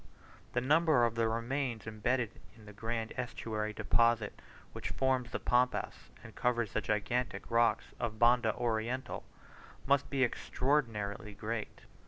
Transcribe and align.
The 0.53 0.61
number 0.61 1.05
of 1.05 1.13
the 1.13 1.27
remains 1.27 1.85
embedded 1.85 2.31
in 2.55 2.65
the 2.65 2.73
grand 2.73 3.13
estuary 3.17 3.71
deposit 3.71 4.41
which 4.73 4.89
forms 4.89 5.29
the 5.29 5.39
Pampas 5.39 6.09
and 6.23 6.33
covers 6.33 6.73
the 6.73 6.81
granitic 6.81 7.51
rocks 7.51 7.85
of 7.99 8.17
Banda 8.17 8.55
Oriental, 8.55 9.23
must 9.85 10.09
be 10.09 10.23
extraordinarily 10.23 11.35
great. 11.35 11.81